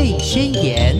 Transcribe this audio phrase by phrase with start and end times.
[0.00, 0.98] 贝宣言》。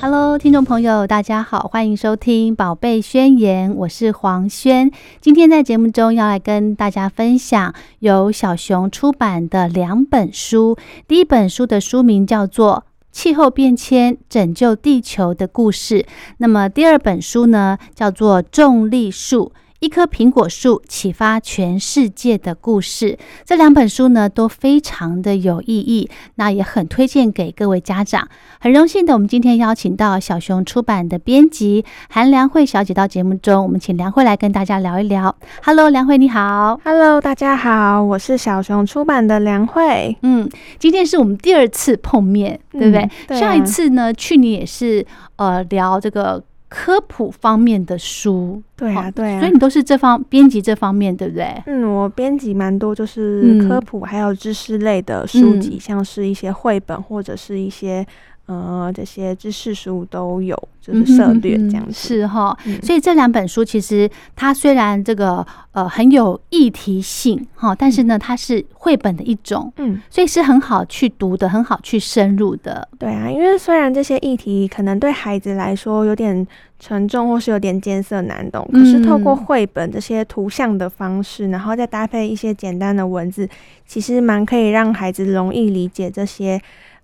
[0.00, 4.90] Hello，听众朋友，大家好，欢迎收听《宝贝宣言》，我是黄轩。
[5.20, 10.76] 今天在节目中要来跟大家分享由小熊出版的两本书。
[11.06, 12.82] 第一本书的书名叫做
[13.12, 16.00] 《气候变迁拯救地球的故事》，
[16.38, 19.52] 那么第二本书呢，叫做《重力树》。
[19.80, 28.28] 一棵苹果树启发全世界的故事，这两本书呢都非常的有意义，那也很推荐给各位家长。
[28.58, 35.36] 很荣幸的，我们今天邀请到小熊出版的编辑韩良慧小姐到节目中，我们请良慧来跟大家聊一聊。
[35.62, 36.80] Hello，良慧你好。
[36.84, 40.16] Hello，大家好，我是小熊出版的良慧。
[40.22, 40.48] 嗯，
[40.80, 43.38] 今天是我们第二次碰面，对不对？
[43.38, 45.06] 上一次呢，去年也是
[45.36, 46.42] 呃聊这个。
[46.68, 51.62] 科普方面的书，对啊，对啊，所以你都是这方编辑这方面，对不对？
[51.66, 58.06] 嗯，我编辑蛮多，就是科普还有知识类的书籍，像是一些绘本或者是一些。
[58.48, 62.56] 呃，这些知识书都有，就是涉略这样子是哈。
[62.82, 72.88] 所以这两本书其实它虽然这个呃很有议题性哈，但是呢它是绘本的一种，嗯，所以是很好去读的，很好去深入的。
[72.98, 76.46] 对啊，因为虽然这些议题可能对孩子来说有点
[76.78, 83.46] 沉重，或是有点艰涩难懂，可是透过绘本这些图像的方式，然后再搭配一些简单的文字，
[83.86, 86.58] 其实蛮可以让孩子容易理解这些。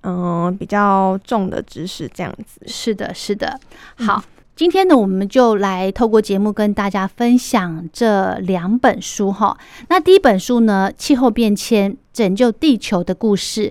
[0.06, 3.58] 嗯，比较重的知识这样子，是的，是的。
[3.96, 4.22] 好，
[4.54, 9.56] 今天呢，我们就来透过节目跟大家分享这两本书哈。
[9.88, 13.62] 那第一本书呢，《气候变迁拯救地球的故事》，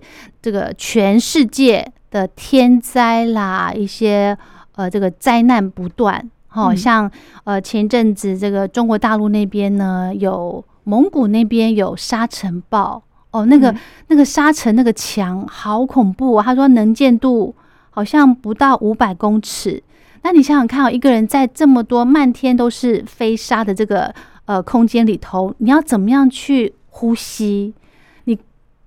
[0.42, 4.36] 这个全世界的天灾啦，一些
[4.75, 7.09] 呃，这个灾难不断，好像
[7.44, 13.03] 呃，前阵子这个中国大陆那边呢，有蒙古那边有沙尘暴。
[13.34, 13.76] 哦，那个
[14.08, 17.53] 那个沙尘那个墙好恐怖，他说能见度
[17.90, 19.84] 好像不到五百公尺。
[20.22, 24.13] 那你想想看，哦，一个人在这么多漫天都是飞沙的这个
[24.46, 27.74] 呃空间里头，你要怎么样去呼吸？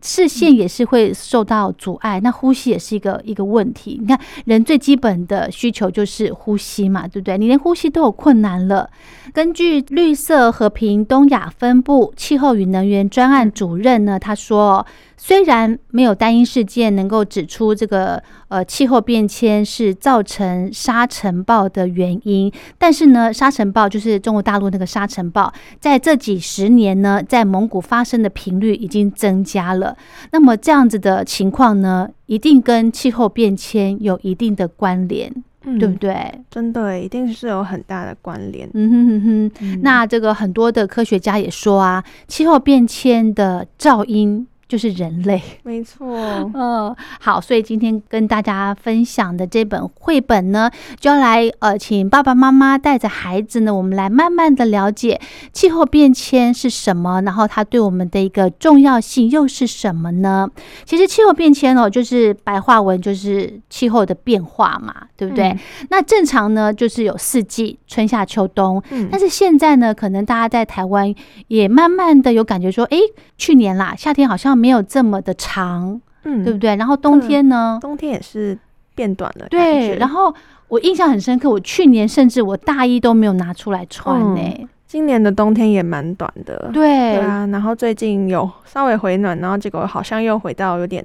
[0.06, 3.98] 视线也是会受到阻碍，那呼吸也是一个一个问题。
[4.00, 7.36] 你看，人最基本的需求就是呼吸嘛，对不对？
[7.36, 8.88] 你连呼吸都有困难了。
[9.32, 14.86] 根据绿色和平东亚分部气候与能源专案主任呢，他说。
[15.16, 29.96] 虽然没有单一事件能够指出这个呃气候变迁是造成沙尘暴的原因，但是呢，沙尘暴就是中国大陆那个沙尘暴，在这几十年呢，在蒙古发生的频率已经增加了。
[30.32, 35.32] 那么这样子的情况呢，一定跟气候变迁有一定的关联，
[35.78, 36.30] 对不对？
[36.50, 38.68] 真的，一定是有很大的关联。
[38.74, 39.80] 嗯哼哼哼。
[39.82, 44.46] 那这个很多的科学家也说啊，气候变迁的噪音。
[44.68, 46.06] 就是人类，没错。
[46.54, 50.68] 嗯，好，所以今天跟大家分享的这本绘本呢，
[50.98, 55.20] 就要来呃，请爸爸妈妈带着孩子呢，我们来慢慢的了解
[55.52, 60.50] 气候变迁是什么，然后它对我们的一个重要性又是什么呢？
[60.84, 65.56] 其实气候变迁哦，就是白话文就是气候的变化嘛，对不对？
[65.90, 68.82] 那正常呢，就是有四季，春夏秋冬。
[68.90, 71.14] 嗯，但是现在呢，可能大家在台湾
[71.46, 72.98] 也慢慢的有感觉说，哎，
[73.38, 74.55] 去年啦，夏天好像。
[74.56, 76.74] 没有这么的长，嗯，对不对？
[76.76, 77.78] 然后冬天呢？
[77.80, 78.58] 冬天也是
[78.94, 79.46] 变短了。
[79.48, 80.34] 对，然后
[80.68, 84.68] 我印象很深刻，我去年甚至我大衣都没有拿出来穿呢。
[84.86, 87.46] 今年的冬天也蛮短的，对啊。
[87.52, 91.04] 然后最近有稍微回暖，然后结果好像又回到有点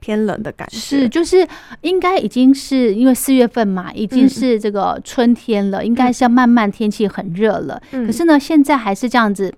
[0.00, 0.76] 偏冷的感觉。
[0.76, 1.46] 是，就是
[1.80, 7.80] 应该已经是因为四月份嘛，已经是这个春天了，应该是要慢慢天气很热了。
[7.90, 9.52] 可是呢，现在还是这样子。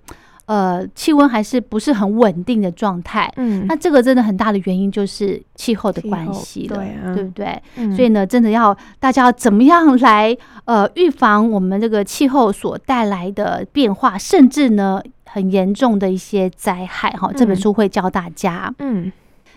[0.49, 6.83] 呃，气温还是不是很稳定的状态，嗯，那这个真的很大的原因就是气候的关系了，
[7.13, 7.61] 对不对？
[7.95, 17.31] 所以呢，真的要大家要怎么样来呃预防我们这个气候所带来的变化，甚至呢很严重的一些灾害哈。
[17.31, 19.11] 这本书会教大家，嗯。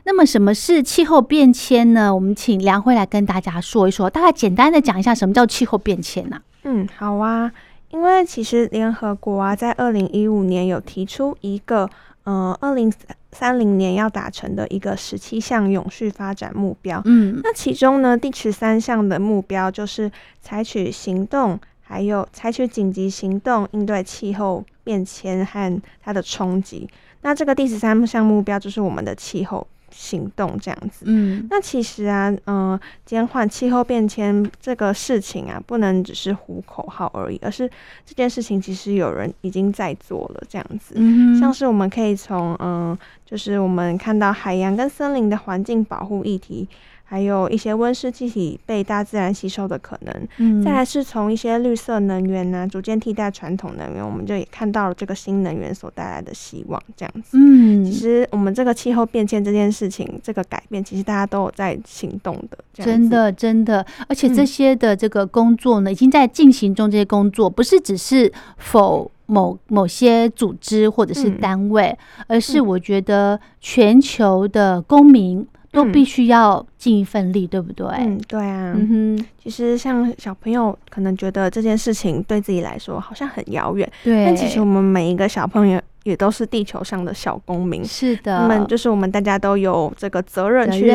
[0.05, 2.15] 那么什么是气候变迁呢？
[2.15, 6.39] 我们请梁辉来跟大家说一说，大概简单的讲一下什么叫气候变迁呢？
[6.65, 7.51] 嗯，好啊。
[7.93, 11.89] 因为其实联合国啊，在二零一五年有提出一个，
[12.25, 12.93] 呃，二零
[13.31, 17.03] 三零年要达成的一个十七项永续发展目标。
[17.05, 20.11] 嗯，那其中呢，第十三项的目标就是
[20.41, 26.89] 采取行动，还有采取紧急行动应对气候变迁和它的冲击。
[27.21, 31.05] 那这个第十三项目标就是我们的气候行动这样子。
[31.07, 37.69] 嗯，那其实啊，嗯，减缓气候变迁这个事情啊，不能只是呼口号而已，而是
[38.05, 40.95] 这件事情其实有人已经在做了这样子。
[40.97, 46.69] 嗯，像是我们可以从嗯，就是我们看到海洋跟森林的环境保护议题。
[47.13, 57.37] 还有一些温室气体被大自然吸收的可能，嗯，再来是从一些绿色能源呢，逐渐替代传统能源，我们就也看到了这个新能源所带来的希望，这样子。
[57.37, 66.91] 嗯，其实我们这个气候变迁这件事情，这个改变，其实大家都有在行动的，真的真的，而且这些的这个工作呢，已经在进行中。
[66.91, 71.95] 这些工作不是只是否某某些组织或者是单位，
[72.27, 75.47] 而是我觉得全球的公民。
[75.73, 77.87] 都必须要尽一份力，对不对？
[77.99, 78.75] 嗯，对啊。
[78.77, 84.27] 嗯哼，其实像小朋友可能觉得这件事情对自己来说好像很遥远，对。
[84.27, 88.41] 但其实我们每一个小朋友也都是地球上的小公民，是的。
[88.41, 90.93] 他们就是我们大家都有这个责任去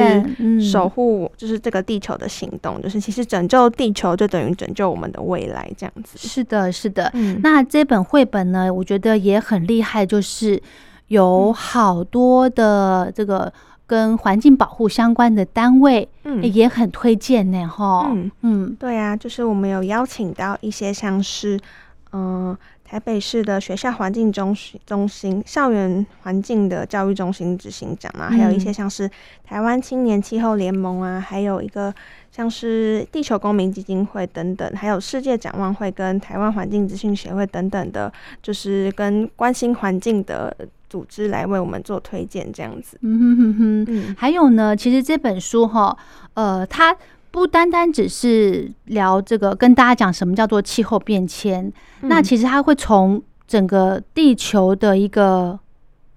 [0.61, 6.19] 守护，就是这个地球的行动，就是其实拯救地球就等于拯救我们的未来，这样子。
[6.19, 7.09] 是的，是的。
[7.15, 10.61] 嗯，那这本绘本呢，我觉得也很厉害，就是
[11.07, 13.51] 有好多的这个。
[13.87, 18.29] 跟环境保护相关的单位，嗯，也很推荐呢，哈，嗯。
[18.41, 21.57] 嗯，对啊，就是我们有邀请到一些像是，
[22.11, 24.53] 嗯，台北市的学校环境中
[24.85, 29.09] 中心、校园环境的教育中心执行长啊，还有一些像是
[29.45, 31.93] 台湾青年气候联盟啊，还有一个
[32.29, 38.11] 像是地球公民基金会等等，还有世界展望会跟台湾环境资讯协会等等的，
[38.43, 40.53] 就是跟关心环境的。
[40.89, 42.97] 组织来为我们做推荐，这样子。
[43.01, 44.15] 嗯哼哼哼。
[44.17, 45.97] 还有呢，其实这本书哈，
[46.33, 46.95] 呃，它
[47.31, 51.71] 不单单只是聊这个，跟大家讲什么叫做气候变迁。
[52.01, 55.59] 那其实它会从整个地球的一个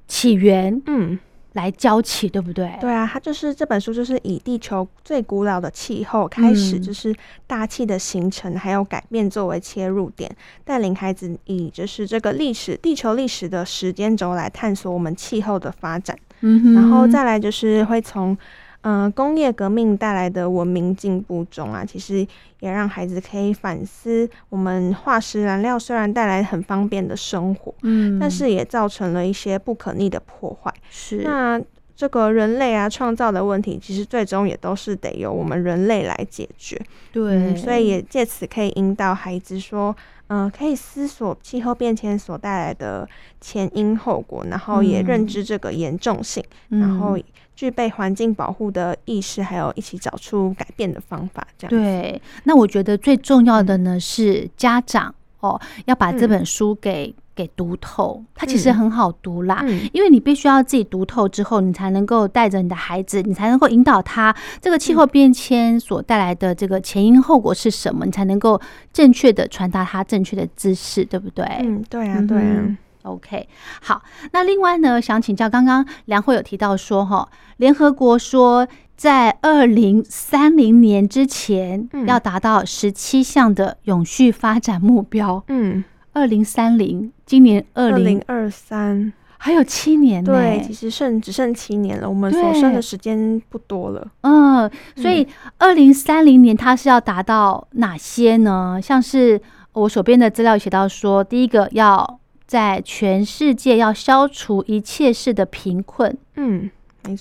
[0.06, 1.18] 起源，嗯。
[1.52, 2.76] 来交起，对不对？
[2.80, 7.14] 对啊，它就是这本书，就是以地球最古老的气候开始，就是
[7.46, 10.30] 大气的形成还有改变作为切入点，
[10.64, 16.16] 带领孩子以就是这个历史地球历史的时间轴来探索我们气候的发展。
[16.40, 18.36] 嗯，然后再来就是会从。
[18.82, 22.26] 嗯，工业革命带来的文明进步中啊，其实
[22.60, 30.72] 也让孩子可以反思，我们化石燃料虽然带来很方便的生活，嗯，但是也造成了一些不可逆的破坏。
[30.88, 31.60] 是，那
[31.94, 36.80] 这个人类啊创造的问题，其实最终也都是得由我们人类来解决。
[37.12, 39.94] 对，所以也借此可以引导孩子说，
[40.28, 43.06] 嗯，可以思索气候变迁所带来的
[43.42, 47.18] 前因后果，然后也认知这个严重性，然后。
[47.60, 52.18] 具备环境保护的意识，还有一起找出改变的方法，这样对。
[52.44, 58.24] 那我觉得最重要的呢是家长哦，要把这本书给给读透。
[58.34, 59.62] 它其实很好读啦，
[59.92, 68.58] 因为你必须要自己读透之后，你才能够带着你的孩子，你才能够引导他这个气候变迁所带来的这个前因后果是什么，你才能够
[68.90, 71.44] 正确的传达他正确的知识，对不对？
[71.60, 72.76] 嗯，对啊，对啊。
[73.02, 73.48] OK，
[73.80, 74.02] 好，
[74.32, 85.42] 那另外呢，想请教，刚刚梁慧有提到说，哈，联合国说在二零三零年之前要达到十七项的永续发展目标。
[85.48, 85.82] 嗯，
[86.12, 90.30] 二零三零，今年二零二三，还有七年呢。
[90.30, 94.06] 对，其实剩只剩七年了，我们所剩的时间不多了。
[94.20, 95.26] 嗯，所以
[95.56, 98.78] 二零三零年它是要达到哪些呢？
[98.82, 99.40] 像是
[99.72, 102.19] 我手边的资料写到说，第一个要。
[102.50, 106.68] 在全世界要消除一切式的贫困，嗯，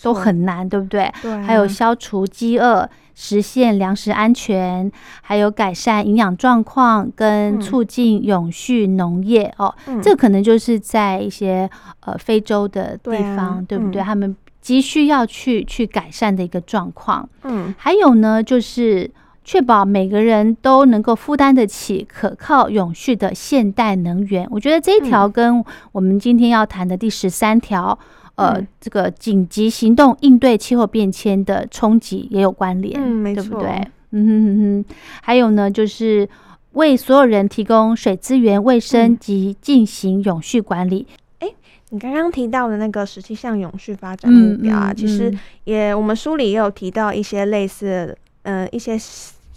[0.02, 1.14] 都很难，对不对？
[1.22, 1.32] 对。
[1.44, 9.72] 还有消除饥饿，实现粮食安全，还有改善营养状况，跟促进永续农业哦。
[10.02, 14.02] 这可能就是在一些呃非洲的地方，对不对？
[14.02, 17.30] 他们急需要去去改善的一个状况。
[17.44, 17.72] 嗯。
[17.78, 19.12] 还有呢，就是。
[19.50, 24.48] 确保每个人都能够负担得起可靠、永续的现代能源。
[24.52, 27.98] 我觉得这一条跟我们今天要谈的第十三条，
[28.36, 33.70] 呃，这个紧急行动应对气候变迁的冲击也有关联，嗯，没错，对不对？
[34.12, 34.96] 嗯哼哼哼。
[35.24, 36.30] 还有呢，就是
[36.74, 41.08] 为所有人提供水资源、卫生及进行永续管理。
[41.40, 41.48] 哎，
[41.90, 48.96] 你刚刚提到的那个十七项永续发展目标啊，其实也我们书里也有提到一些类似，嗯，一些。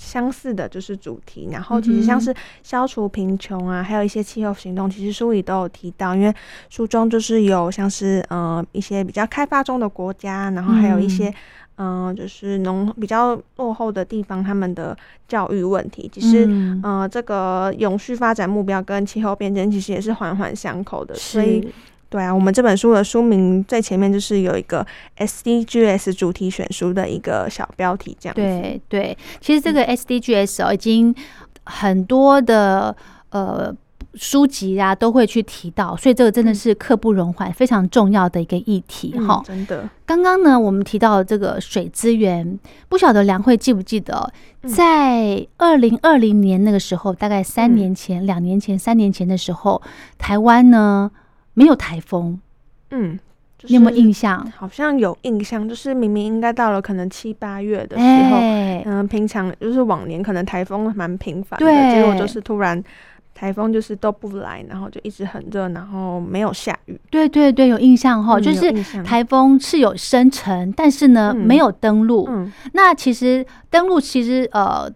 [0.03, 6.15] 相似的就是主题，然后其实像是消除贫穷啊，还有一些气候行动，其实书里都有提到。
[6.15, 6.35] 因为
[6.69, 11.33] 书中就是有像是呃一些比较开发中的国家，然后还有一些
[11.77, 14.97] 嗯就是农比较落后的地方，他们的
[15.29, 16.49] 教育问题，其实
[16.83, 21.73] 呃这个永续发展目标跟气候变迁其实也是环环相扣的，所以。
[22.13, 28.35] 对啊，我们这本书的书名最前面就是有一个 SDGs 主题选书的一个小标题，这样。
[28.35, 31.15] 对对，其实这个 SDGs 哦，已经
[31.65, 32.95] 很多的
[33.31, 33.75] 呃。
[34.15, 39.43] 书籍啊都会去提到，所以这个真的是刻不容缓、非常重要的一个议题哈。
[39.43, 42.59] 真的，刚刚呢，我们提到这个水资源，
[42.91, 44.31] 不晓得梁慧记不记得，
[44.67, 49.81] 在二零二零年那个时候，大概三年前、两年前、三年前的时候，
[50.19, 51.11] 台湾呢
[51.55, 52.41] 没有台风。
[52.91, 53.19] 嗯，
[53.63, 54.45] 你有没有印象？
[54.57, 58.37] 好像有印象，就是明明应该到了可能七八月的时候，
[58.85, 62.83] 嗯，平常就是往年可能台风蛮频繁的，结果就是突然。
[63.35, 67.01] 台风就是都不来，然后就一直很热，然后没有下雨。
[67.11, 68.71] 对对对，有印象哈，就是
[69.03, 72.29] 台风是有生成，但是呢没有登陆。
[72.73, 74.89] 那其实登陆其实呃，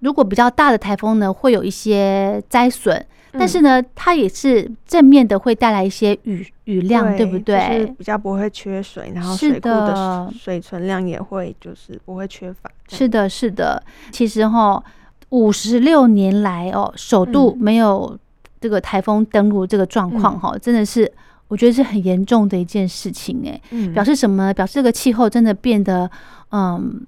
[0.00, 7.86] 如果比较大的台风呢，会有一些灾损，但是呢，它也是正面的，会带来一些雨雨量，对不对是？
[7.98, 12.70] 比较不会缺水，然后水库的水存量也会就是不会缺乏。
[12.88, 14.82] 是的，是的，其实哈。
[15.30, 18.18] 五十六年来哦，首度没有
[18.60, 21.10] 这个台风登陆这个状况哈，真的是
[21.48, 23.58] 我觉得是很严重的一件事情哎。
[23.94, 24.52] 表示什么？
[24.52, 26.10] 表示这个气候真的变得
[26.50, 27.06] 嗯。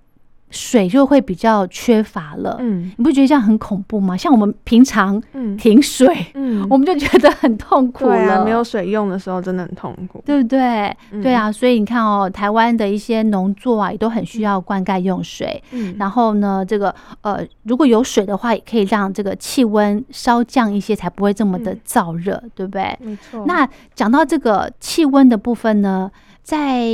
[0.50, 4.16] 水就会比较缺乏了，嗯，你不觉得这样很恐怖吗？
[4.16, 5.20] 像我们平常
[5.58, 8.44] 停水，嗯， 我们就觉得很痛苦了。
[8.44, 10.94] 没有水用的时候，真的很痛苦，对不对？
[11.22, 15.62] 对啊，所以你看哦，台湾的一些农作啊，也都很需要灌溉用水。
[15.72, 22.96] 嗯，然后呢，这个呃，如果有水的话，也可以让这个气温稍降一些，才不会这么的燥热，对不对？
[23.00, 23.44] 没错。
[23.46, 26.10] 那讲到这个气温的部分呢，
[26.42, 26.84] 在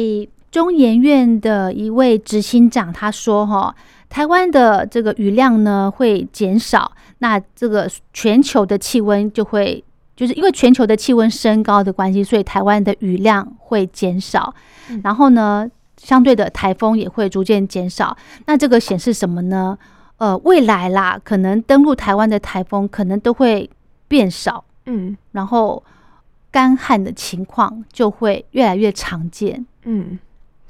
[0.51, 3.73] 中研院的一位执行长他说：“哈，
[4.09, 9.85] 台湾的这个雨量呢会减少，那这个全球的气温就会，
[10.17, 14.53] 就是因为全球的气温升高的关系，所以台湾的雨量会减少。
[15.05, 18.17] 然后呢，相对的台风也会逐渐减少。
[18.47, 19.79] 那这个显示什么呢？
[20.17, 23.71] 呃，未来啦，可能登陆台湾的台风可能都会
[24.09, 24.65] 变少。
[24.87, 25.83] 嗯，然后
[26.51, 29.65] 干旱的情况就会越来越常见。
[29.85, 30.19] 嗯。”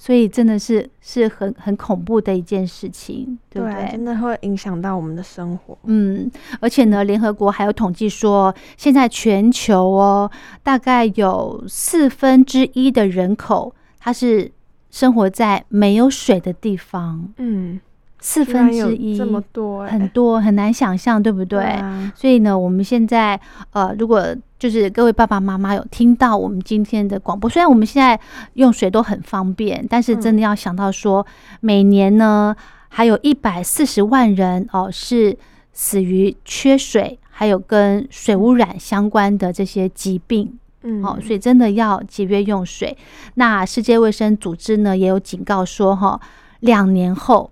[0.03, 3.91] 所以真的是是很很恐怖的一件事情，对不对？
[3.91, 5.77] 真的会影响到我们的生活。
[5.85, 10.31] 嗯，而且呢，联合国还有统计说，现在全球哦，
[10.63, 14.51] 大概有四分之一的人口，它是
[14.91, 17.29] 生活在没有水的地方。
[17.37, 17.79] 嗯。
[18.23, 21.83] 四分之一这么多，很多很难想象，对不对？
[22.15, 23.41] 所以呢，我们现在
[23.73, 28.21] 呃，如果就是各位爸爸妈妈有听到我们今天的广播，虽然我们现在
[28.53, 31.27] 用水都很方便，但是真的要想到说，
[31.61, 32.55] 每年呢
[32.91, 35.35] 还有一百四十万人哦是
[35.73, 40.59] 死于缺水，还有跟水污染相关的这些疾病。
[40.83, 42.95] 嗯，哦，所以真的要节约用水。
[43.37, 46.21] 那世界卫生组织呢也有警告说，哈，
[46.61, 47.51] 两年后。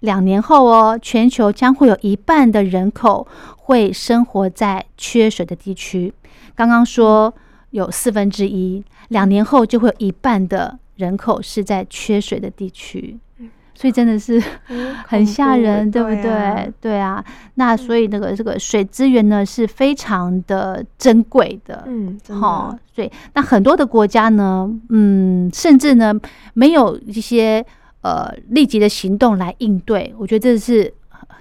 [0.00, 3.28] 两年后哦，全球将会有一半的人口
[3.58, 6.14] 会生活在缺水的地区。
[6.60, 7.34] 刚刚说
[7.70, 13.18] 有四分之一，两年后就会有一半的人口是在缺水的地区，
[13.74, 14.38] 所以真的是
[15.08, 16.70] 很吓人，对不对？
[16.78, 17.24] 对啊，
[17.54, 26.12] 那所以那个这个水资源呢是非常的珍贵的，嗯，好，所以那很多的国家呢，嗯，甚至呢
[26.52, 27.64] 没有一些。
[28.02, 30.90] 呃，立即的行动来应对，我觉得这是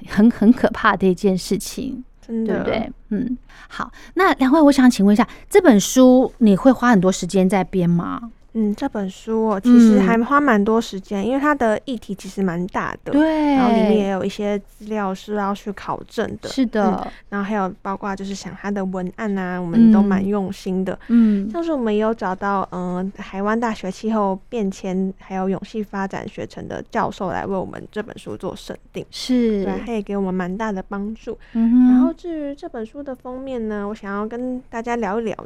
[0.10, 2.04] 很很可怕的一件事情，
[2.46, 2.92] 对不对？
[3.10, 8.32] 嗯，好，那两位，我想请问一下，这本书你会花很多时间在编吗？
[8.54, 31.38] 嗯，这本书哦其实还花蛮多时间，因为它的议题其实蛮大的，对，然后里面也有一些资料是要去考证的，是的，然后还有包括就是想它的文案啊，我们都蛮用心的，嗯，像是我们也有找到嗯，台湾大学气候变迁还有永续发展学程的教授来为我们这本书做审定，是对，他也给我们蛮大的帮助。
[31.54, 35.38] 嗯然后至于这本书的封面呢，我想要跟大家聊一聊，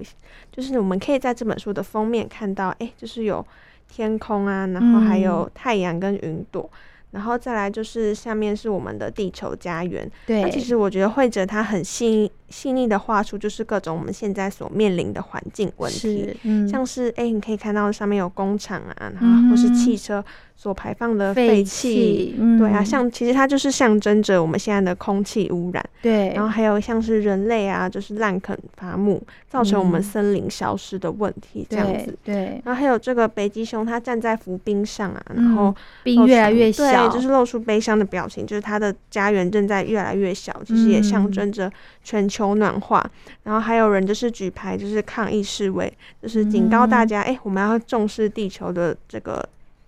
[0.51, 2.89] 就是我们可以在这本书的封面看到，哎。
[2.98, 3.46] 就是有
[3.88, 6.70] 天空啊，然后还有太阳跟云朵，
[7.12, 10.10] 然后再来就是下面是我们的地球家园。
[10.26, 16.36] 对，那其实我觉得绘者他很细细腻的画出，就是各种我们现在所面临的环境问题，
[16.70, 20.24] 像是哎，你可以看到上面有工厂啊，然后或是汽车。
[20.55, 26.31] 所排放的废气，对啊，像其实它就是象征着我们现在的空气污染，对。
[26.33, 32.17] 然后还有像是人类啊，就是滥垦伐木，造成我们森林消失的问题，这样子。
[32.24, 32.62] 对。
[32.63, 41.69] 然后还有这个北极熊，它站在浮冰上啊，然后冰越来越小，对，就是露出悲伤的表情，就是它的家园正在越来越小，其实也象征着
[42.05, 43.05] 全球暖化。
[43.43, 45.91] 然后还有人就是举牌，就是抗议示威，
[46.22, 49.45] 就是警告大家，哎，我们要重视地球的这个。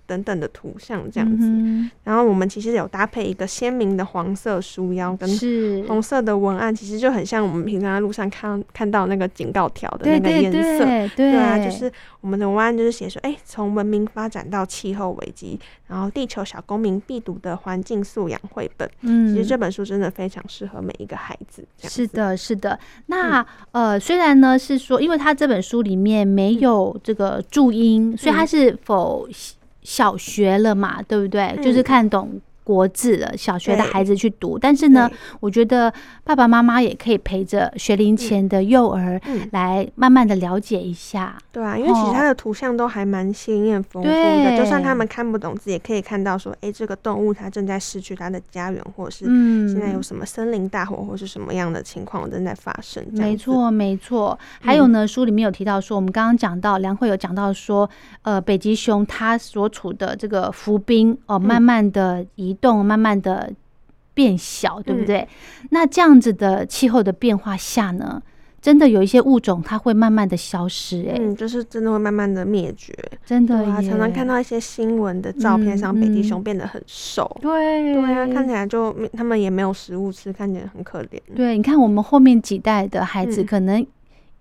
[0.07, 1.47] 等等的图像这样子，
[2.03, 5.27] 然后我们其实有搭配一个鲜明的黄色书腰跟
[5.87, 10.85] 红色的文案，其实就很像我们平常在路上看看到那个警告条的那个颜色，
[11.15, 21.65] 对啊，就是我们的文案就是写说，哎，从文明发展到气候危机，然后地球小公民必读的环境素养绘本，嗯，其实这本书真的非常适合每一个孩子。
[21.79, 22.79] 是的，是的。
[23.07, 29.27] 那呃，虽然呢是说，因为他这本书里面没有这个注音，所以它是否。
[29.85, 31.57] 小学了嘛，对不对？
[31.63, 32.41] 就是看懂。
[32.65, 35.07] 国字了，小学的孩子去读，但是呢，
[35.39, 35.93] 我觉得
[36.23, 41.37] 爸爸妈妈也可以陪着学龄前的幼儿来慢慢的了解一下。
[41.51, 49.25] 对啊，因为其实它的图像都还蛮鲜艳丰富的，就算他们看不懂字，也可以看到说，哎，这个动物它正在失去它的家园，或者是
[49.71, 53.05] 现在有什么森林大火，或是什么样的情况正在发生。
[53.11, 54.37] 没错，没错。
[54.59, 57.87] 还有呢，书里面有提到说，我们刚刚讲到梁慧有讲到说，
[58.23, 62.54] 呃，北极熊它所处的这个浮冰哦，慢慢的移。
[62.55, 63.51] 动慢慢的
[64.13, 65.27] 变小，对不对？
[65.71, 68.21] 那这样子的气候的变化下呢，
[68.61, 81.19] 真的有一些物种它会慢慢的消失，哎，嗯，就是真的会慢慢的灭绝，真的啊，常常看到一些新闻的照片上，北极熊变得很瘦，对，对啊，看起来就他们也没有食物吃，看起来很可怜。
[81.35, 83.85] 对，你看我们后面几代的孩子，可能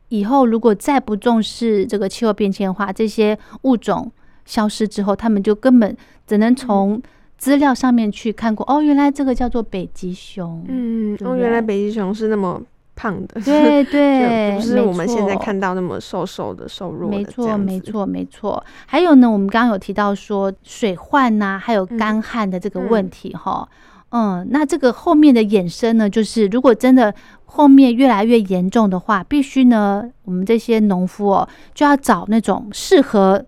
[0.08, 4.10] 以后如果再不重视这个气候变迁的话，这些物种
[4.44, 7.02] 消失之后，他们就根本只能从。
[7.36, 10.64] 资料上面去看过哦，原来这个叫做北极熊。
[10.68, 12.60] 嗯，哦，原来北极熊是那么
[12.96, 17.16] 胖的，对对， 不是我们现在看到那么瘦瘦的、瘦弱的。
[17.16, 18.64] 没错，没错，没错。
[18.86, 23.68] 还有呢，我们刚刚有提到说水患呐，还有干旱的这个问题哈。
[24.10, 27.12] 嗯，那这个后面的衍生呢，就是如果真的
[27.46, 33.44] 后面越来越严重的话，必须呢，我们这些农夫哦，就要找那种适合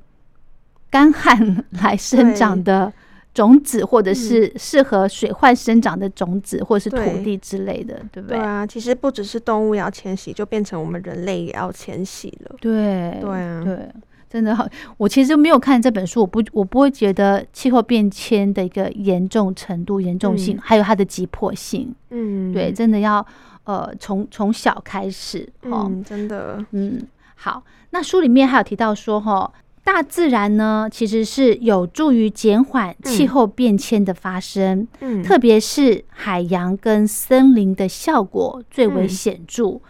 [0.91, 2.93] 干旱来生长的。
[3.37, 8.39] 种子，或者是适合水患生长的种子，或者是土地之类的，对不对？
[8.39, 12.57] 对啊，其实不只是动物要迁徙，就变成我们人类也要迁徙了。
[12.63, 13.91] 对，对啊，对，
[14.31, 14.67] 真的好。
[14.97, 21.95] 我其实没有看这本书，我不，我不会觉得气候变迁的一个严重程度、严重性，还有它的急迫性。
[22.09, 23.25] 嗯，对，真的要
[23.65, 25.47] 呃，从从小开始。
[25.61, 26.65] 嗯，真的。
[26.71, 27.63] 嗯，好。
[27.91, 29.53] 那书里面还有提到说，哈。
[29.87, 39.81] 大自然呢，其实是有助于减缓气候变迁的发生，嗯，特别是海洋跟森林的效果最为显著。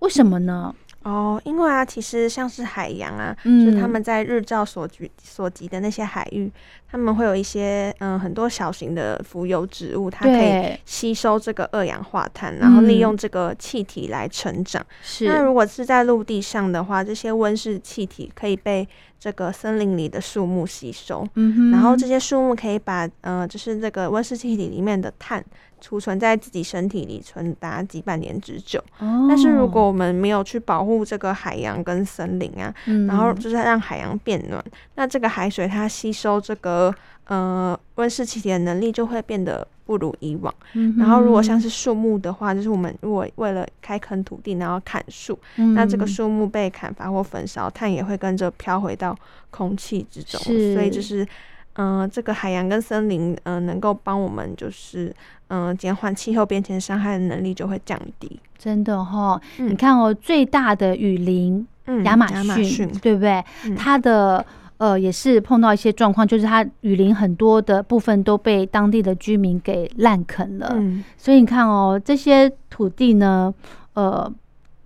[0.00, 0.74] 为什么呢？
[1.04, 6.50] 哦，因为啊，其实像是海洋啊，就是他们在日照所及所及的那些海域，
[6.90, 14.84] 他们会有一些嗯很多小型的浮游植物，它可以吸收这个二氧化碳，然后利用这个气体来成长。
[15.02, 15.26] 是。
[15.26, 18.88] 那如果是在陆地上的话，这些温室气体可以被
[19.24, 25.42] 这个森林里的树木吸收，嗯然后这些树木可以把呃就是这个温室气体里面的碳。
[25.84, 28.82] 储存在自己身体里，存达几百年之久。
[29.28, 32.74] 但是如果我们没有去保护这个海洋跟森林啊，
[33.06, 36.94] 然后就是让海洋变暖，那这个海水它吸收这个
[37.26, 40.54] 呃温室气体的能力就会变得不如以往。
[40.96, 45.38] 然后如果像是树木的话，就是我们如果为了开垦土地，然后砍树，
[45.74, 49.14] 那这个树木被砍伐或焚烧，碳也会跟着飘回到
[49.50, 50.40] 空气之中。
[50.74, 51.26] 所以就是
[51.74, 55.14] 嗯，这个海洋跟森林嗯能够帮我们就是。
[55.48, 58.40] 嗯，减缓气候变迁伤害的能力就会降低。
[58.58, 62.26] 真的哈，你看哦，最大的雨林，嗯亚马
[62.62, 63.44] 逊，对不对？
[63.76, 64.44] 它的
[64.78, 70.74] 呃也是碰到一些状况，就是它雨林很多的部分都被当地的居民给滥垦了。
[71.18, 73.54] 所以你看哦，这些土地呢，
[73.92, 74.32] 呃，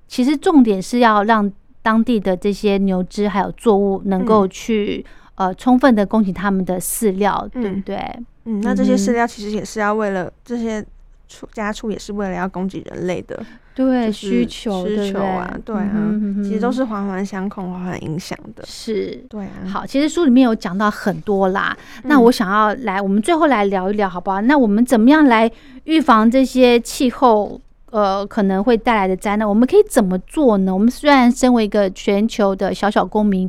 [0.09, 1.51] 其实重点是要让
[1.83, 5.07] 当地的这些牛只还有作物能够去
[5.39, 7.97] 呃充分的供给他们的饲料，对不对？
[8.45, 10.85] 嗯，那这些饲料其实也是要为了这些
[11.29, 13.39] 畜家畜，也是为了要供给人类的
[13.75, 15.95] 对需求需求啊，对啊，
[16.43, 18.65] 其实都是环环相扣、环环影响的。
[18.67, 19.63] 是，对啊。
[19.69, 21.77] 好，其实书里面有讲到很多啦。
[22.05, 24.41] 那我想要来，我们最后来聊一聊，好不好？
[24.41, 25.49] 那我们怎么样来
[25.85, 29.49] 预防这些气候呃可能会带来的灾难？
[29.49, 30.75] 我们可以怎么做呢？
[30.75, 33.49] 我们虽然身为一个全球的小小公民。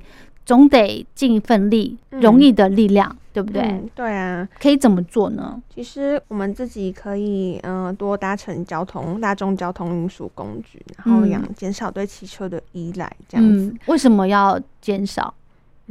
[0.50, 3.84] 总得尽一份力，容易的力量，对不对？
[3.94, 5.62] 对啊，可以怎么做呢？
[5.72, 13.72] 其实我们自己可以，嗯，多搭乘交通大众交通运输工具，然后养减少对汽车的依赖，这样子。
[13.86, 15.32] 为什么要减少？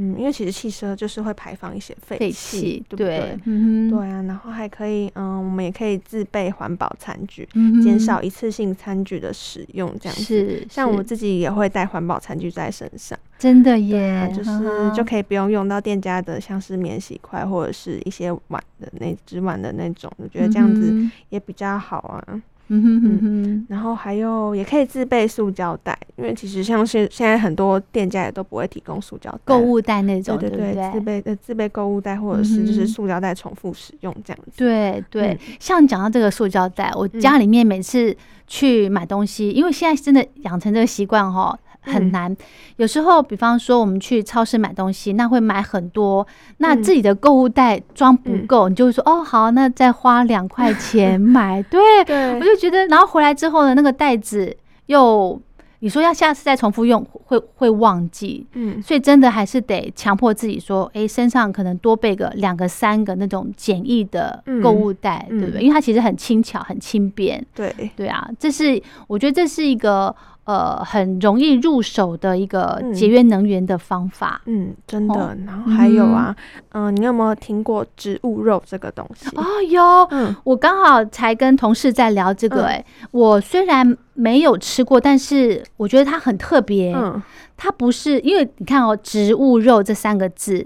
[0.00, 3.36] 嗯，因为其实汽车就是会排放一些废废气气，，对不对？
[3.44, 10.22] 嗯，对啊，然后还可以，嗯，我们也可以自备环保餐具，嗯减少一次性餐具的使用，这样子。
[10.22, 14.50] 是像我自己也会带环保餐具在身上，真的耶，就是
[14.94, 22.24] 就可以不用用到店家的像是免洗筷或者是一些碗的那纸碗的那种，我觉得这样子嗯也比较好啊。
[22.28, 29.38] 哼嗯哼哼哼，然后还有也可以自备塑胶袋，因为其实像是现在很多店家也都不会提供塑胶袋。
[29.44, 34.52] 购物袋那种，对对对自备呃自备购物袋或者是就是塑胶袋重复使用这样子。
[34.58, 35.38] 对对，嗯。
[35.58, 38.14] 像讲到这个塑胶袋，我家里面每次
[38.46, 41.58] 去买东西，因为现在真的养成这个习惯哈。
[41.80, 42.10] 很嗯。
[42.10, 42.36] 难，
[42.76, 46.26] 有时候，比方说我们去超市买东西，那会买很多，
[46.58, 46.82] 那嗯。
[46.82, 48.46] 自己的购物袋装不嗯。
[48.46, 51.62] 够，你就会说哦好，那再花两块钱买。
[51.70, 52.34] 对，对。
[52.34, 54.54] 我就觉得，然后回来之后呢，那个袋子
[54.86, 55.40] 又
[55.80, 58.82] 你说要下次再重复用，会会忘记，嗯。
[58.82, 65.62] 所以真的还是得强迫自己说，哎、身上可能多备个两个、三个那种简易的购物袋，嗯对不对？
[65.62, 67.72] 因为它其实很轻巧、很轻便，对。
[67.94, 70.14] 对啊，这是我觉得这是一个
[70.48, 74.40] 呃很容易入手的一个嗯节约能源的方法。
[74.46, 75.38] 嗯真哦的。
[75.46, 76.34] 然后还有啊，
[76.72, 79.28] 嗯、你有没有听过植物肉这个东西？
[79.36, 86.94] 哦，有，嗯我刚好才跟同事在聊这个、嗯哎、我虽然没有吃过，但是我觉得它很特别。
[86.94, 87.22] 嗯
[87.60, 90.64] 它不是因为你看哦，植物肉这三个字，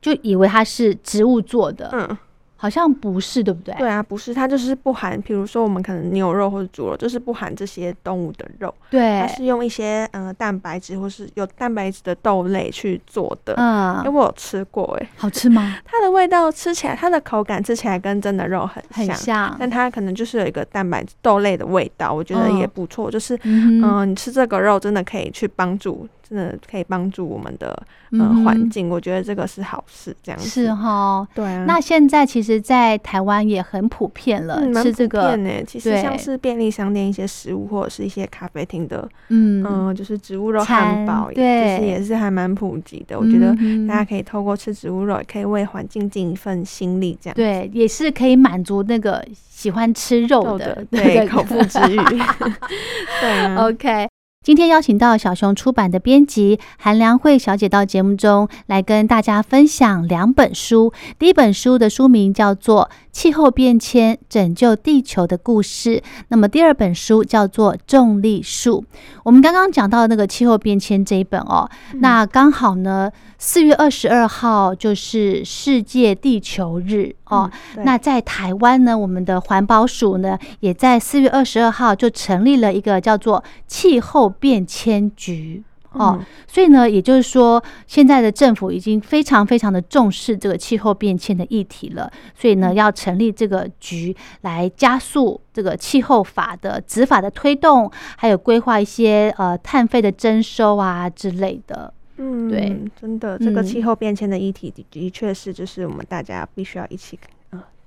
[0.00, 2.18] 就以为它是植物做的，嗯，
[2.60, 3.72] 好像不是，对不对？
[3.78, 13.54] 对啊，不是，它就是不含，比如说我们可能牛肉或者猪肉，就是不含这些动物的肉，对它是用一些呃蛋白质或是有蛋白质的豆类去做的。
[13.56, 15.76] 嗯因为嗯，我有吃过、欸，好吃吗？
[15.86, 23.08] 它的味道吃起来，它的口感吃起来跟真的肉很很像，但它可能就是有一个蛋白质豆类的味道，我觉得也嗯不错。
[23.08, 31.26] 就是嗯你吃这个肉真的可以去帮助，真的可以帮助我们的呃嗯哼环境，我觉得这个是好事，这样子是哈。
[31.34, 31.64] 对啊。
[31.66, 35.38] 那现在其实，在台湾也很普遍了，吃这个。
[35.66, 43.18] 其实像是便利商店一些食物，或者是一些咖啡厅的，嗯嗯、就是植物肉餐汉堡，对其实也是还蛮普及的。
[43.18, 43.54] 我觉得
[43.86, 51.96] 大家可以透过吃植物肉，也可以为环境尽一份心力，这样对，也是可以满足那个喜欢吃肉肉的的对口腹之欲。
[53.20, 54.08] 对啊，OK。
[54.40, 60.92] 今天邀请到小熊出版的编辑韩良慧小姐到节目中来跟大家分享两本书。
[61.18, 65.96] 第一本书的书名叫做《气候变迁：拯救地球的故事》，
[66.28, 68.80] 那么第二本书叫做《重力树》。
[69.24, 77.50] 我们刚刚讲到那个气候变迁这一本哦，那刚好呢，四月二十二号就是世界地球日哦。
[77.76, 85.64] 嗯，那在台湾呢，我们的环保署呢，也在四月二十二号就成立了一个叫做气候变迁局。
[85.92, 86.26] 哦，嗯。
[86.46, 101.92] 所以呢，也就是说，现在的政府已经非常非常的重视这个气候变迁的议题了，所以呢，要成立这个局来加速这个气候法的执法的推动，还有规划一些呃碳费的征收啊之类的。
[102.20, 103.64] 嗯，对，真的，这个嗯。
[103.64, 107.28] 气候变迁的议题的的确是，就是我们大家必须要一起呃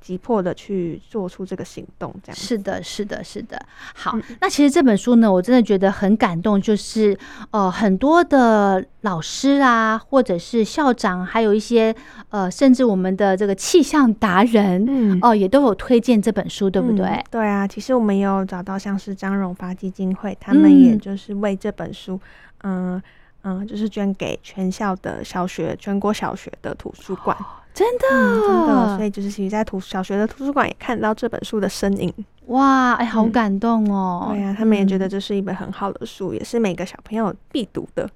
[0.02, 3.64] 急迫的去做出这个行动，这样是的，是的，是的。
[3.94, 7.18] 好，嗯那其实这本书呢，我真的觉得很感动，就是
[7.52, 11.96] 呃，很多的老师啊，或者是校长，还有一些
[12.30, 14.84] 呃，甚至我们的这个气象达人。
[14.88, 17.06] 嗯哦，也都有推荐这本书，对不对？
[17.06, 22.20] 嗯对啊，其实我们也有找到像是张荣发基金会，他们也嗯就是为这本书，
[22.64, 23.02] 嗯
[23.44, 27.38] 嗯、就是捐给全校的小学、全国小学的图书馆。
[27.74, 32.14] 真的，嗯，真的，所以就是其实，在图小学的图书馆也看到这本书的身影。
[32.48, 34.30] 哇，哎，好嗯感动哦。
[34.32, 38.10] 对啊，他们也觉得嗯这是一本很好的书，也是每个小朋友必读的。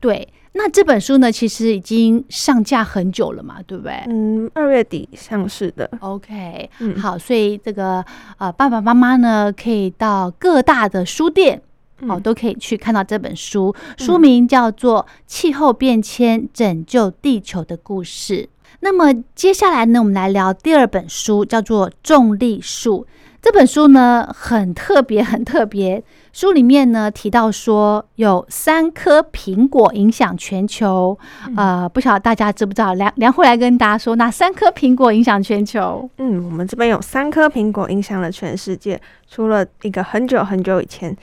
[0.00, 0.26] 对。
[0.52, 4.02] 那这本书呢，其实已经上架很久了嘛，对不对？
[4.08, 5.88] 嗯，二月底上市的。
[6.00, 8.04] OK，嗯，好，所以这个
[8.38, 11.62] 呃，爸爸妈妈呢，可以到各大的书店。
[12.00, 18.34] 哦，嗯都可以去看到这本书，书名叫做《气候变迁：拯救地球的故事》。
[18.80, 23.04] 那么接下来呢，我们来聊第二本书，叫做《重力树》。
[23.40, 26.02] 这本书呢很特别，很特别。
[26.32, 31.16] 书里面呢提到说，有三颗苹果影响全球。
[31.56, 32.94] 呃，不晓得大家知不知道？
[32.94, 36.08] 梁梁慧来跟大家说，哪三颗苹果影响全球？
[36.18, 41.16] 嗯，我们这边有三颗苹果影响了全世界，除了一个很久很久以前亚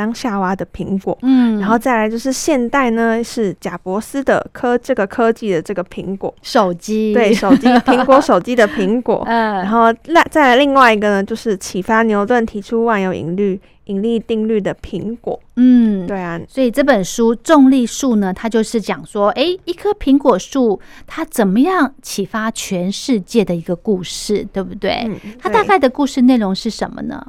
[0.00, 6.34] 当夏娃的苹果，嗯，然后再来就是现代呢是贾伯斯的科这个科技的这个苹果。
[6.40, 13.60] 手机，对，手机 苹果手机的苹果，嗯，然后那再来另外一个呢就是启发牛顿提出万有引力。
[13.86, 25.02] 引力定律的苹果，嗯，对啊，所以这本书《重力树》呢，它就是讲说，哎，一棵苹果树它怎么样启发全世界的一个故事，对不对？
[25.08, 27.20] 嗯，它大概的故事内容是什么呢？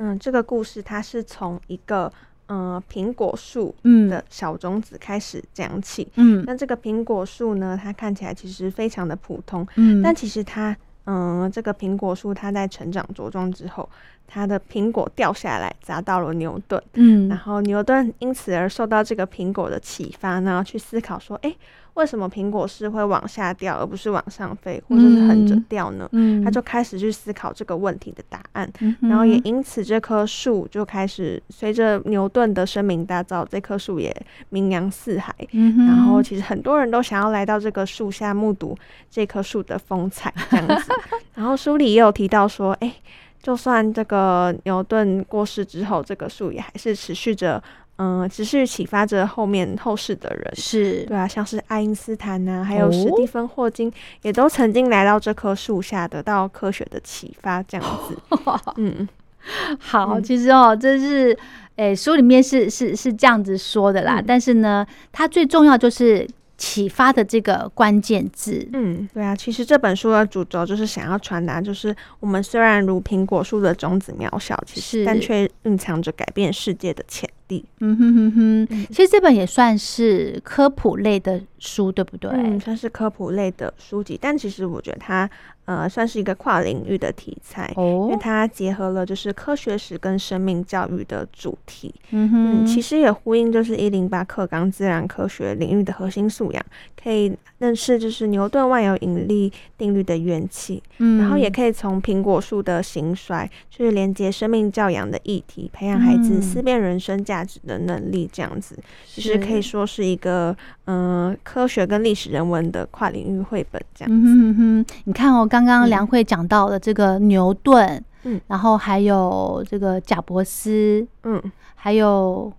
[0.00, 2.12] 嗯，这个故事它是从一个
[2.46, 3.74] 呃苹果树
[4.08, 13.88] 的小种子开始讲起，嗯，那这个苹果树呢，它看起来其实非常的普通，嗯，但其实它，嗯，这个苹果树它在成长茁壮之后。
[14.32, 21.52] 它的苹果掉下来砸到了牛顿，嗯，然后牛顿因此而受到这个苹果的启发，然后去思考说，哎，
[21.94, 26.08] 为什么苹果是会往下掉，而不是往上飞，或者是横着掉呢？
[26.12, 34.14] 嗯，他就开始去思考这个问题的答案，然后也因此这棵树就开始随着牛顿的声名大噪，这棵树也
[34.50, 35.34] 名扬四海。
[35.52, 38.76] 嗯然后其实很多人都想要来到这个树下目睹
[39.10, 40.92] 这棵树的风采，这样子。
[41.34, 42.94] 然后书里也有提到说，哎。
[43.42, 47.62] 就算这个牛顿过世之后，这个树也还是持续着，
[48.00, 50.52] 嗯，只是启发着后面后世的人。
[50.56, 57.62] 是对啊，像是爱因斯坦呐，还有史蒂芬霍金，也都曾经来到这棵树下，得到科学的启发。
[57.64, 58.16] 这样子，
[58.76, 59.06] 嗯，
[59.78, 61.36] 好，其实哦，这是，
[61.76, 64.22] 诶，书里面是是是这样子说的啦。
[64.26, 66.26] 但是呢，它最重要就是。
[66.62, 77.66] 启发的这个关键字，嗯，对啊，其实这本书的主轴就是想要传达，就是我们虽然如苹果树的种子渺小，其实但却蕴藏着改变世界的潜力。
[77.80, 82.28] 嗯哼哼哼，其实这本也算是科普类的书，对不对？
[82.32, 85.30] 嗯，算是科普类的书籍，但其实我觉得它。
[85.66, 91.94] 呃，算是一个跨领域的题材，哦因为它结合了就是科学史跟生命教育的主题。
[92.10, 96.64] 嗯哼，其实也呼应就是一零八课纲自然科学领域的核心素养，
[97.00, 100.82] 可以认识就是牛顿万有引力定律的元气。
[100.98, 108.28] 嗯，然后也可以从苹果树的兴衰去连接生命教养的议题，培养孩子思辨人生价值的能力。
[108.32, 113.80] 这样子，其实可以说是一个嗯科学跟历史人文的跨领域绘本。
[113.94, 115.60] 这样子，嗯哼，你看哦，刚。
[115.60, 121.38] 刚刚梁慧讲到了这个牛顿，嗯，然后还有这个贾伯斯，嗯，
[121.74, 122.50] 还有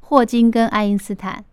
[0.00, 1.44] 霍金跟爱因斯坦，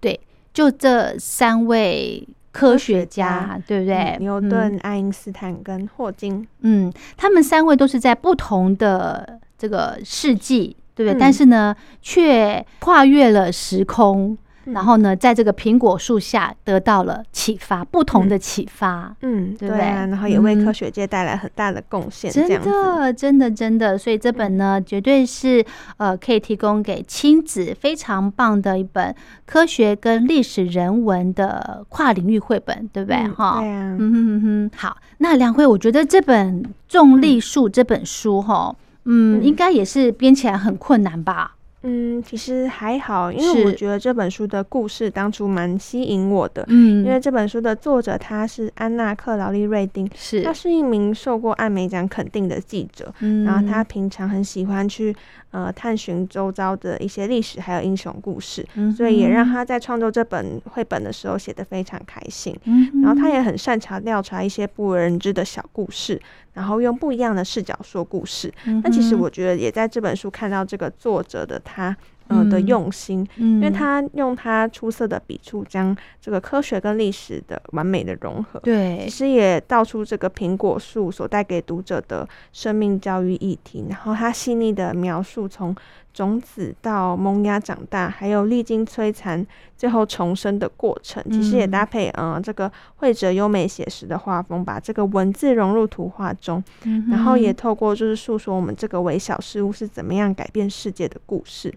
[0.00, 0.18] 对，
[0.54, 4.16] 就这三位科学家，对不对？
[4.20, 11.18] 牛顿、爱因斯坦跟霍金，嗯，他们三位都是在不同的这个世纪，对不对？
[11.18, 14.38] 但是呢，却跨越了时空。
[14.72, 19.84] 然后呢，在这个苹果树下得到了启发，不同的启发，嗯，对不对？
[19.84, 23.98] 然后也为科学界带来很大的贡献，真的，真的，真的。
[23.98, 25.64] 所以这本呢，绝对是
[25.96, 29.14] 呃，可以提供给亲子非常棒的一本
[29.46, 33.28] 科学跟历史人文的跨领域绘本，对不对？
[33.28, 34.70] 哈，对啊，嗯哼哼。
[34.76, 41.56] 好，那梁辉，我觉得这本《重力树》这本书，哈，嗯，应该也是编起来很困难吧？
[41.82, 46.62] 嗯，其实还好，因为我觉得这本书的故事当初蛮吸引我的。
[46.68, 53.12] 嗯，因为这本书的作者他是安娜克劳利瑞丁，是他是一名受过艾美奖肯定的记者。
[53.20, 55.16] 嗯，然后他平常很喜欢去
[55.52, 62.54] 呃探寻周遭的一些历史还有英雄故事，所以也让他在创作这本绘本的时候写得非常开心。
[62.64, 66.20] 嗯，然后他也很擅长调查一些不为人知的小故事。
[66.52, 71.96] 然后用不一样的视角说故事，那其实我觉得也在这本书看到这个作者的他。
[72.30, 78.58] 呃的用心，因为他用他出色的笔触，将这个科学跟历史的完美的融合。
[78.60, 83.84] 对，其实也道出这个苹果树所带给读者的生命教育议题。
[83.88, 85.74] 然后他细腻的描述从
[86.12, 91.22] 种子到萌芽长大，还有历经摧残最后重生的过程。
[91.30, 96.62] 其实也搭配嗯这个绘者优美写实的画风，把这个文字融入图画中，
[97.08, 101.72] 然后也透过就是诉说我们这个微小事物是怎么样改变世界的故事。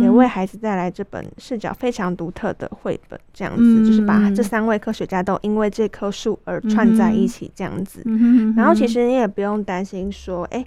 [0.00, 8.02] 也为孩子带来这本视角非常独特的绘本，这样子就是把这三位科学家都因为这棵树而串在一起，这样子。
[8.56, 10.64] 然后其实你也不用担心说，哎，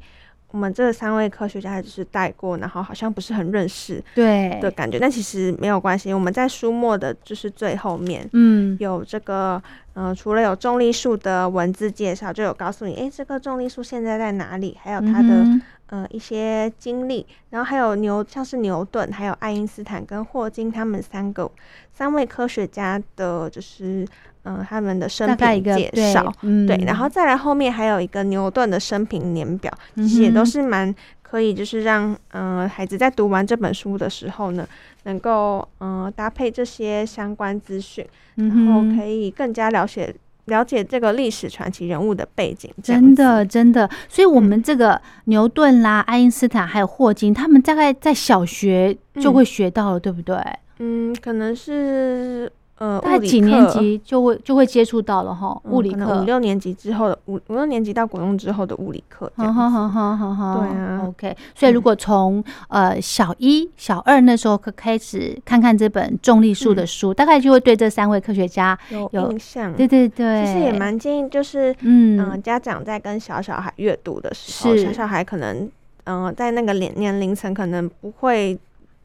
[0.52, 4.98] 我们这三位科学家只是带过，然后好像不是很认识，对的感觉。
[5.00, 9.62] 但其实没有关系，我们在书末的就是最后面，嗯，有这个，
[9.94, 15.46] 嗯，除了有重力树的文字介绍，就有告诉你，哎，这个重力树现在在哪里，还有它的。
[15.90, 21.50] 呃，一些经历，然后还有牛，像是牛顿，还有爱因斯坦跟霍金他们三个
[21.92, 24.08] 三位科学家的，就是
[24.44, 30.96] 嗯，他们的生平介绍，对，然后再来后面还有一个牛顿的生平年表，其实也都是蛮。
[31.22, 34.68] 可以就是让嗯孩子在读完这本书的时候呢，
[35.04, 40.12] 能够嗯搭配这些相关资讯，然后可以更加了解。
[40.50, 50.36] 了解这个历史传奇人物的背景，真的真的，所以我们这个牛顿啦、爱因斯坦还有霍金，他们大概在小学就会学到了，对不对？
[50.80, 52.52] 嗯，可能是。
[52.80, 61.36] 呃，大概几年级就会就会接触到了哈，物理课五六年级之后的五五六年级到国中之后的物理课，好好好好好好，对啊，OK。
[61.54, 69.74] 所以如果从呃小一、小二那时候可开始看看这本重力数的书，大概就会对这三位科学家有印象。
[69.74, 75.70] 对对对，其实也蛮建议，就是嗯，家长在跟小小孩阅读的时候，小小孩可能
[76.06, 78.58] 嗯在那个年年龄层可能不会。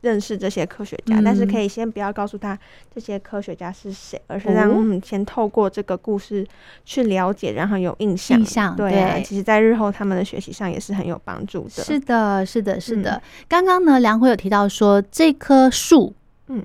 [0.04, 2.56] 认识这些科学家，但是可以先不要告诉他
[2.94, 6.46] 这些科学家是谁，而是让先透过这个故事
[6.84, 8.38] 去了解，然后有印象。
[8.38, 11.82] 印象对啊，其实，在日后他们的学习上也是很有帮助的。
[11.82, 13.20] 是的，是的，是的。
[13.48, 16.14] 刚刚呢，梁辉有提到说，这棵树，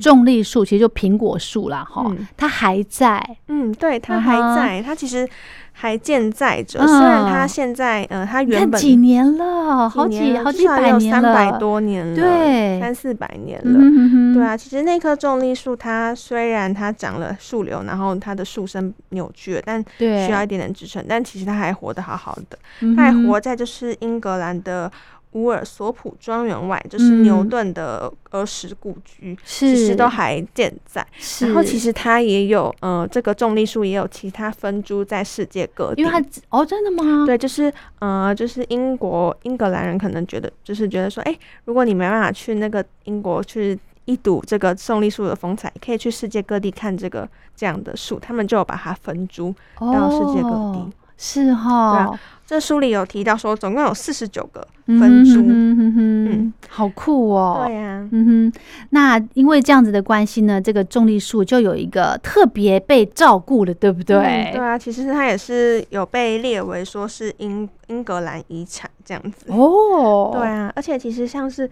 [0.01, 3.37] 重力树，其实就苹果树啦，哈，它还在。
[3.47, 4.81] 嗯，对，它还在。
[4.81, 5.25] 它其实。
[5.81, 14.57] 还健在着，虽然他现在，呃，他原本几年了，好几好几百年了，三百多年了，对，三四百年了，对啊。
[14.57, 22.59] 其实那棵重力树，它虽然它长了树瘤，然后它的树身扭曲了，但需要一点点支撑，但其实它还活得好好的，
[22.97, 24.91] 它还活在就是英格兰的。
[25.33, 31.05] 乌尔索普庄园外，就是牛顿的儿时故居，其实都还健在。
[31.41, 36.01] 然后，其实它也有，呃，这个重力树也有其他分株在世界各地。
[36.01, 37.25] 因为它哦，真的吗？
[37.25, 50.91] 对，就是，呃，就是英国英格兰人可能觉得，就是觉得说，哎，如果你没办法去那个英国去一睹这个重力树的风采，可以去世界各地看这个这样的树，他们就把它分株到世界各地。
[51.21, 57.65] 是哈，这书里有提到说，总共有四十九个分株，嗯哼，好酷哦。
[57.65, 58.59] 对呀，嗯哼，
[58.91, 64.49] 那因为这样子的关系呢，这个重力树就有一个特别被照顾了，对不对？
[64.53, 70.31] 对啊，其实它也是有被列为说是英英格兰遗产这样子哦。
[70.33, 71.69] 对啊，而且其实像是。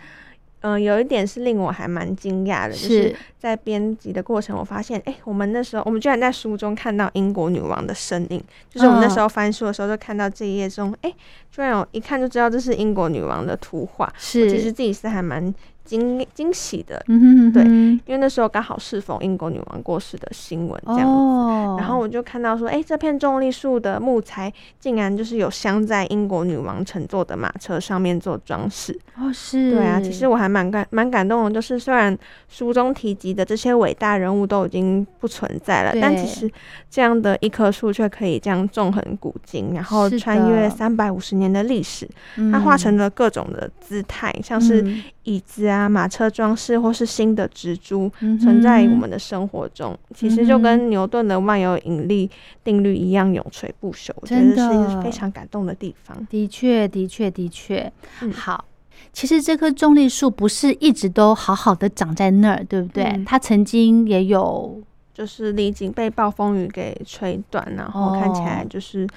[0.67, 11.09] 嗯，有一点是令我还蛮惊讶的，就是在编辑的过程，我发现，哎，我们那时候，我们居然在书中看到英国女王的身影，就是我们那时候翻书的时候，就看到这一页中，哎，
[11.51, 15.53] 居然有一看就知道这是英国女王的图画，是，其实自己是还蛮。
[15.87, 32.15] 惊惊喜的，嗯对，因为那时候刚好适逢英国女王过世的新闻这样子，然后我就看到说，哎，这片重力树的木材竟然就是有镶在英国女王乘坐的马车上面做装饰，哦，是，对啊，其实我还蛮感蛮感动的，就是虽然
[32.49, 36.51] 书中提及的这些伟大人物都已经不存在了，但其实
[36.89, 42.05] 这样的一棵树却可以这样纵横古今，然后穿越三百五十年的历史，
[42.51, 44.85] 它化成了各种的姿态，像是
[45.23, 45.76] 椅子啊。
[45.77, 48.11] 啊，马车装饰或是新的植株
[48.41, 52.29] 存在于我们的生活中，其实就跟牛顿的万有引力
[52.63, 54.09] 定律一样永垂不朽。
[54.15, 56.25] 我觉得是非常感动的地方。
[56.29, 57.91] 的确，的确，的确。
[58.33, 58.65] 好，
[59.13, 63.23] 其实这棵重力树不是一直都好好的长在那儿，对不对？
[63.25, 64.81] 它曾经也有，
[65.13, 69.07] 就是历经被暴风雨给吹断，然后看起来就是。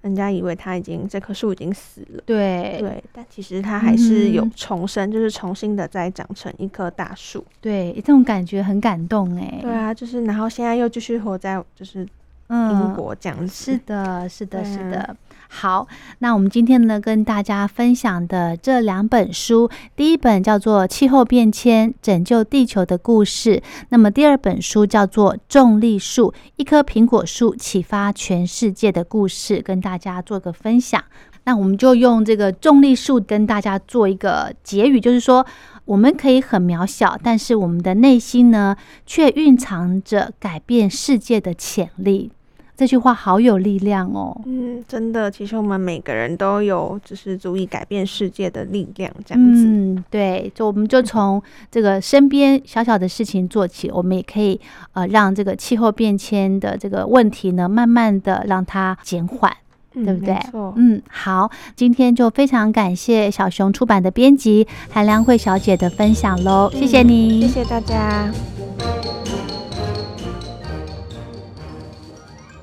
[0.00, 7.44] 人家以为他已经这棵树已经死了，对对，但其实它还是有重生，就是重新的再长成一棵大树。
[7.60, 9.58] 对，这种感觉很感动哎。
[9.60, 12.06] 对啊，就是然后现在又继续活在就是
[12.48, 13.72] 英国这样子。
[13.72, 15.16] 是的，是的，是的。
[15.50, 23.56] 好，那我们今天呢，跟大家分享的这两本书，第一本叫做《气候变迁：拯救地球的故事》，
[23.88, 31.02] 那么第二本书叫做《重力树：一棵苹果树启发全世界的故事》，跟大家做个分享。
[31.44, 35.46] 那我们就用这个重力树跟大家做一个结语，就是说，
[35.86, 42.30] 我们可以很渺小，但是我们的内心呢，却蕴藏着改变世界的潜力。
[42.78, 44.40] 这句话好有力量哦！
[44.46, 49.64] 嗯，真的，其实我们每个人都有，就是足以改变世界的力量，这样子。
[49.66, 54.60] 嗯，对，就我们就从这个身边小小的事情做起，我们也可以
[54.92, 59.52] 呃，让这个气候变迁的这个问题呢，慢慢的让它减缓，
[59.92, 60.38] 对不对？
[60.76, 68.30] 嗯，好，今天就非常感谢小熊出版的编辑韩良慧小姐的分享喽，谢谢你，谢谢大家。